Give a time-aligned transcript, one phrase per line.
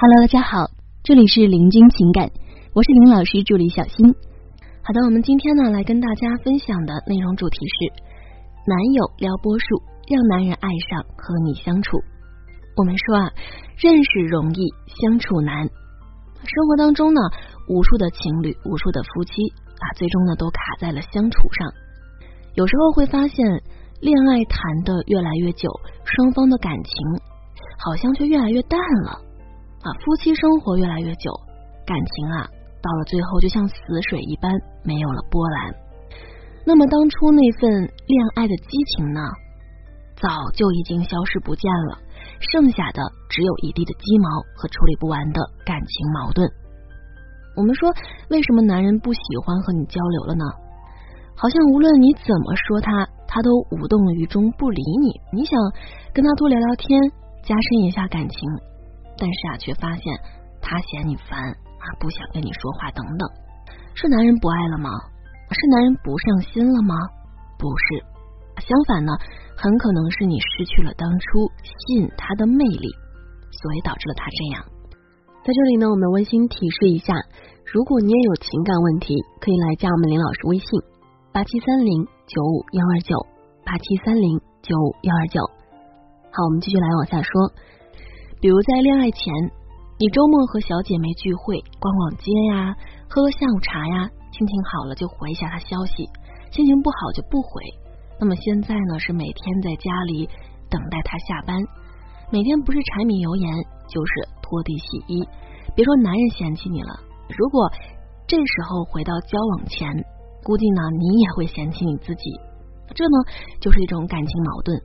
[0.00, 0.70] Hello，大家好，
[1.02, 2.30] 这里是林君情感，
[2.72, 4.14] 我是林老师助理小新。
[4.80, 7.90] 好的，我们今天呢来跟大家分享的内容主题是
[8.62, 11.98] 男友撩拨术，让男人爱上和你相处。
[12.76, 13.32] 我们说啊，
[13.76, 15.66] 认识容易相处难。
[15.66, 17.20] 生活当中呢，
[17.68, 19.50] 无数的情侣，无数的夫妻
[19.82, 21.74] 啊，最终呢都卡在了相处上。
[22.54, 23.44] 有时候会发现，
[24.00, 25.68] 恋爱谈的越来越久，
[26.04, 26.94] 双方的感情
[27.82, 29.26] 好像却越来越淡了。
[30.00, 31.30] 夫妻生活越来越久，
[31.86, 32.48] 感情啊，
[32.82, 33.74] 到了最后就像死
[34.08, 34.52] 水一般，
[34.82, 35.74] 没有了波澜。
[36.64, 37.70] 那么当初那份
[38.06, 39.20] 恋爱的激情呢，
[40.16, 41.98] 早就已经消失不见了，
[42.52, 46.48] 剩下的只有一地的鸡毛和处理不完的感情矛盾。
[47.56, 47.92] 我们说，
[48.30, 50.44] 为什么男人不喜欢和你交流了呢？
[51.34, 55.20] 好像无论你怎么说他，他都无动于衷，不理你。
[55.32, 55.58] 你想
[56.12, 57.00] 跟他多聊聊天，
[57.42, 58.38] 加深一下感情。
[59.18, 60.04] 但是啊，却发现
[60.62, 63.28] 他嫌你烦啊，不想跟你说话等等，
[63.94, 64.90] 是男人不爱了吗？
[65.50, 66.94] 是男人不上心了吗？
[67.58, 68.04] 不是，
[68.62, 69.12] 相反呢，
[69.56, 72.88] 很可能是你失去了当初吸引他的魅力，
[73.50, 74.64] 所以导致了他这样。
[75.42, 77.14] 在这里呢，我们温馨提示一下，
[77.64, 80.68] 如果你也有情感问题，可以来加我们林老师微信
[81.32, 83.26] 八七三零九五幺二九
[83.64, 85.40] 八七三零九五幺二九。
[86.30, 87.52] 好，我们继续来往下说。
[88.40, 89.34] 比如在恋爱前，
[89.98, 92.76] 你周末和小姐妹聚会，逛逛街呀，
[93.10, 96.08] 喝个下午茶呀，心情好了就回一下她消息，
[96.52, 97.62] 心情不好就不回。
[98.20, 100.30] 那么现在呢，是每天在家里
[100.70, 101.58] 等待他下班，
[102.30, 103.52] 每天不是柴米油盐，
[103.88, 105.26] 就是拖地洗衣。
[105.74, 106.94] 别说男人嫌弃你了，
[107.36, 107.68] 如果
[108.28, 109.90] 这时候回到交往前，
[110.44, 112.38] 估计呢你也会嫌弃你自己。
[112.94, 113.18] 这呢
[113.60, 114.80] 就是一种感情矛盾，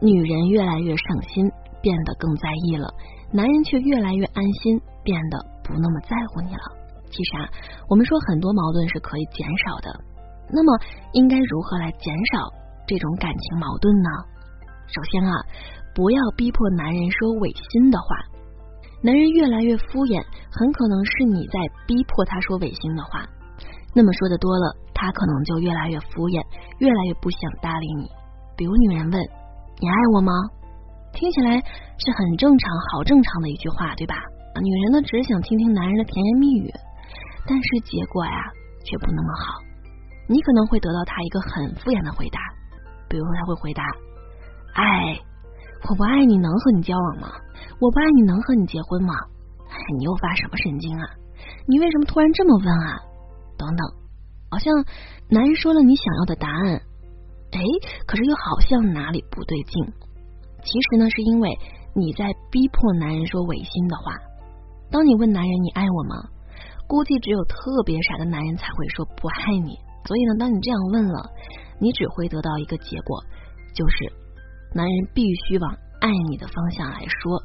[0.00, 1.52] 女人越来越上心。
[1.82, 2.88] 变得更在意了，
[3.32, 6.62] 男人却越来越安心，变得不那么在乎你了。
[7.10, 7.48] 其实啊，
[7.88, 9.88] 我们说很多矛盾是可以减少的。
[10.50, 10.78] 那么，
[11.12, 12.40] 应该如何来减少
[12.86, 14.08] 这种感情矛盾呢？
[14.86, 15.32] 首先啊，
[15.94, 18.06] 不要逼迫男人说违心的话。
[19.00, 23.22] 男人越来越敷衍，很可能是你在逼迫他说违心的话。
[23.94, 26.42] 那么说的多了，他可能就越来越敷衍，
[26.78, 28.10] 越来越不想搭理你。
[28.56, 29.20] 比如女人问
[29.78, 30.32] ：“你爱我吗？”
[31.12, 31.58] 听起来
[31.98, 34.14] 是很正常、好正常的一句话，对吧？
[34.60, 36.72] 女人呢，只想听听男人的甜言蜜语，
[37.46, 38.32] 但是结果呀，
[38.84, 39.54] 却不那么好。
[40.28, 42.40] 你可能会得到他一个很敷衍的回答，
[43.08, 43.82] 比如说他会回答
[44.74, 45.20] ：“哎，
[45.88, 47.30] 我不爱你能和你交往吗？
[47.80, 49.14] 我不爱你能和你结婚吗？
[49.70, 51.06] 哎，你又发什么神经啊？
[51.66, 52.98] 你为什么突然这么问啊？
[53.56, 53.86] 等等，
[54.50, 54.74] 好像
[55.30, 56.82] 男人说了你想要的答案，
[57.52, 57.60] 哎，
[58.06, 59.94] 可是又好像哪里不对劲。”
[60.68, 61.48] 其实呢，是因为
[61.94, 64.12] 你在逼迫男人说违心的话。
[64.90, 66.28] 当你问男人你爱我吗？
[66.86, 69.78] 估计只有特别傻的男人才会说不爱你。
[70.04, 71.24] 所以呢，当你这样问了，
[71.80, 73.16] 你只会得到一个结果，
[73.74, 74.12] 就是
[74.74, 77.40] 男人必须往爱你的方向来说。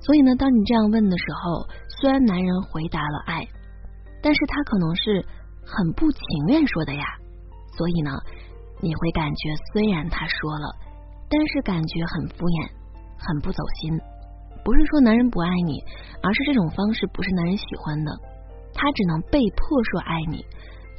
[0.00, 3.48] 所以呢，当你这样问的时候，虽然男人回答了爱，
[4.22, 5.26] 但是他可能是
[5.66, 7.02] 很不情愿说的呀。
[7.76, 8.12] 所以呢，
[8.80, 10.83] 你会感觉虽然他说了。
[11.34, 12.70] 但是感觉很敷衍，
[13.18, 13.98] 很不走心。
[14.62, 15.82] 不是说男人不爱你，
[16.22, 18.14] 而是这种方式不是男人喜欢的。
[18.70, 20.46] 他只能被迫说爱你，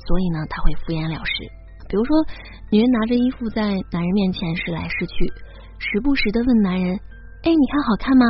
[0.03, 1.47] 所以呢，他会敷衍了事。
[1.88, 2.12] 比如说，
[2.68, 5.23] 女人拿着衣服在男人面前试来试去，
[5.79, 7.00] 时不时的问男人
[7.47, 8.25] ：“哎，你看好看吗？”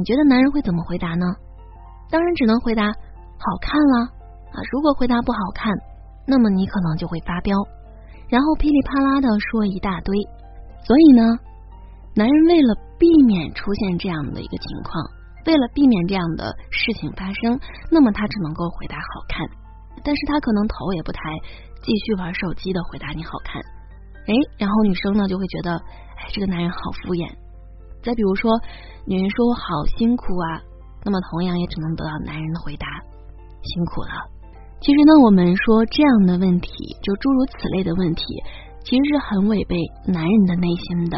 [0.00, 1.26] 你觉得男人会怎么回答呢？
[2.08, 4.08] 当然只能回答好看了
[4.56, 4.56] 啊。
[4.72, 5.68] 如果回答不好看，
[6.24, 7.52] 那么你可能就会发飙，
[8.32, 10.16] 然后噼里啪啦的说一大堆。
[10.84, 11.22] 所以呢，
[12.14, 15.04] 男人为了避免出现这样的一个情况，
[15.46, 17.58] 为了避免这样的事情发生，
[17.90, 19.46] 那么他只能够回答好看，
[20.04, 21.20] 但是他可能头也不抬，
[21.82, 23.62] 继续玩手机的回答你好看。
[24.26, 25.76] 哎，然后女生呢就会觉得，
[26.18, 27.30] 哎，这个男人好敷衍。
[28.02, 28.50] 再比如说，
[29.06, 29.62] 女人说我好
[29.96, 30.60] 辛苦啊，
[31.04, 32.86] 那么同样也只能得到男人的回答，
[33.62, 34.28] 辛苦了。
[34.80, 38.24] 其实呢，我们说这样的问题，就诸如此类的问题。
[38.90, 41.14] 其实是很违背男人的内心的，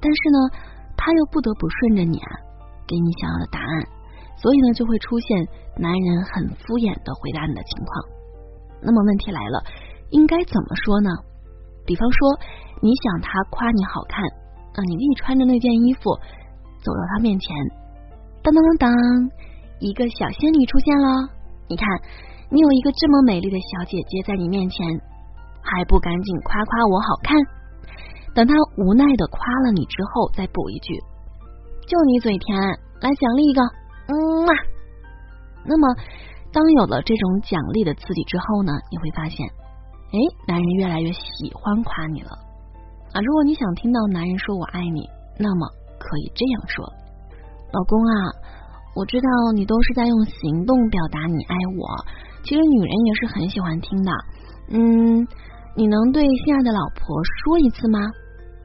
[0.00, 0.38] 但是呢，
[0.96, 2.32] 他又不得不顺着你啊，
[2.88, 3.68] 给你想要的答案，
[4.40, 5.36] 所以呢，就会出现
[5.76, 7.92] 男人很敷衍的回答你的情况。
[8.80, 9.60] 那么问题来了，
[10.16, 11.12] 应该怎么说呢？
[11.84, 12.40] 比方说，
[12.80, 14.24] 你想他夸你好看
[14.72, 16.08] 啊，你立穿着那件衣服
[16.80, 17.52] 走到他面前，
[18.40, 18.96] 当当当当，
[19.84, 21.36] 一个小仙女出现了。
[21.68, 21.84] 你看，
[22.48, 24.88] 你有一个这么美丽的小姐姐在你面前。
[25.62, 27.36] 还不赶紧夸夸我好看？
[28.34, 30.94] 等他无奈的夸了你之后，再补一句
[31.88, 32.56] ：“就你嘴甜，
[33.00, 33.62] 来奖励一个。”
[34.08, 34.14] 嗯，
[35.66, 35.88] 那么，
[36.52, 39.46] 当有了这种奖励的刺激之后呢，你会发现，
[40.12, 40.16] 哎，
[40.46, 42.30] 男人越来越喜欢夸你了
[43.12, 43.20] 啊！
[43.20, 45.08] 如果你想听到男人说我爱你，
[45.38, 45.68] 那么
[45.98, 46.84] 可以这样说：
[47.72, 48.14] 老公啊，
[48.94, 51.84] 我知道你都是在用行动表达你爱我，
[52.44, 54.12] 其实女人也是很喜欢听的。
[54.70, 55.26] 嗯，
[55.74, 58.00] 你能对心爱的老婆说一次吗？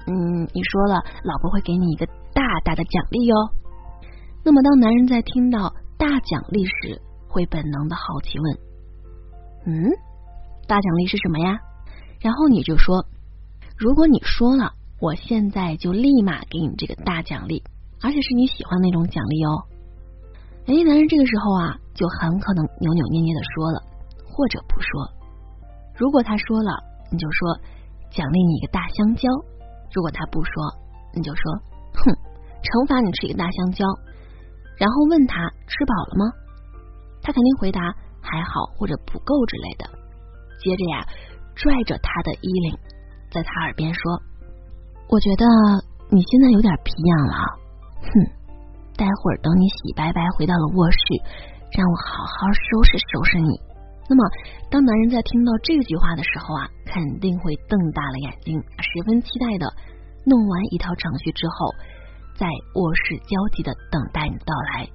[0.06, 3.36] 嗯，你说了，老婆会给你一个大大的奖励哟。
[4.44, 8.58] 那么，当男人在听到大奖励时，会本能的好奇问
[9.66, 9.90] ：“嗯，
[10.68, 11.58] 大奖励是什么呀？”
[12.20, 13.06] 然后你就说
[13.80, 17.64] ：“如果你说了，我现在就立马给你这个大奖励，
[18.02, 19.64] 而且是你喜欢那种奖励哦。”
[20.68, 23.82] 哎，男人这个时候啊，就很可能扭扭捏捏的说了，
[24.28, 25.23] 或者不说。
[25.96, 26.72] 如果他说了，
[27.12, 27.60] 你就说
[28.12, 29.30] 奖励你一个大香蕉。
[29.94, 30.52] 如果他不说，
[31.14, 31.44] 你就说
[31.94, 32.10] 哼，
[32.66, 33.86] 惩罚你吃一个大香蕉，
[34.78, 35.38] 然后问他
[35.70, 36.26] 吃饱了吗？
[37.22, 37.80] 他肯定回答
[38.20, 39.86] 还好或者不够之类的。
[40.58, 41.06] 接着呀，
[41.54, 42.78] 拽着他的衣领，
[43.30, 44.02] 在他耳边说
[45.10, 45.46] ：“我觉得
[46.10, 47.38] 你现在有点皮痒了，
[48.02, 48.10] 哼，
[48.98, 50.98] 待会儿等你洗白白回到了卧室，
[51.70, 53.62] 让我好好收拾收拾你。”
[54.10, 54.24] 那么，
[54.70, 59.66] 当男人在听到这句话的时候啊，肯定会瞪大了眼睛，十分期待的
[60.26, 61.72] 弄完一套程序之后，
[62.36, 62.46] 在
[62.76, 64.86] 卧室焦急的等待你的到来。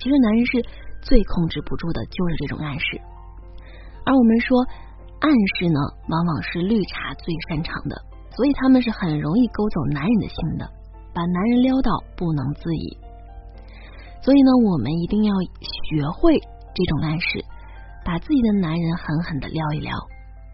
[0.00, 0.64] 其实，男人是
[1.02, 3.00] 最控制不住的，就是这种暗示。
[4.06, 4.58] 而我们说，
[5.20, 8.00] 暗示呢，往往是绿茶最擅长的，
[8.32, 10.68] 所以他们是很容易勾走男人的心的，
[11.12, 12.98] 把男人撩到不能自已。
[14.22, 17.44] 所以呢，我们一定要学会这种暗示。
[18.04, 19.96] 把自己的男人狠狠的撩一撩，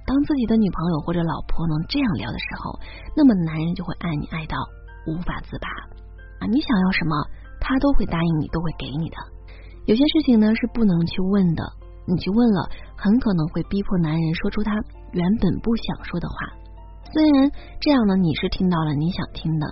[0.07, 2.79] 当自己的女朋友或者老婆能这样撩的时候，
[3.17, 4.57] 那么男人就会爱你爱到
[5.07, 5.69] 无法自拔
[6.41, 6.47] 啊！
[6.47, 7.15] 你想要什么，
[7.61, 9.17] 他都会答应你，都会给你的。
[9.87, 11.63] 有些事情呢是不能去问的，
[12.07, 14.73] 你去问了，很可能会逼迫男人说出他
[15.13, 16.35] 原本不想说的话。
[17.13, 17.51] 虽然
[17.81, 19.67] 这样呢，你是听到了你想听的，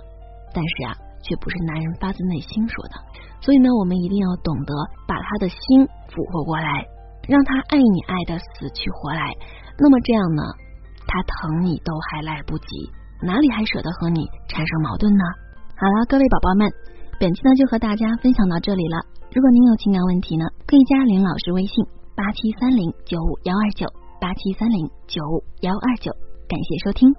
[0.53, 2.95] 但是啊，却不是男人发自内心说的。
[3.39, 4.73] 所以呢，我们一定要懂得
[5.07, 6.85] 把他的心俘获过来。
[7.29, 9.29] 让他爱你爱的死去活来，
[9.77, 10.41] 那么这样呢，
[11.05, 12.89] 他疼你都还来不及，
[13.21, 15.23] 哪里还舍得和你产生矛盾呢？
[15.77, 16.67] 好了，各位宝宝们，
[17.19, 18.97] 本期呢就和大家分享到这里了。
[19.31, 21.85] 如果您有情感问题呢，可以加林老师微信
[22.17, 23.85] 八七三零九五幺二九
[24.19, 26.11] 八七三零九五幺二九，
[26.49, 27.13] 感谢收听。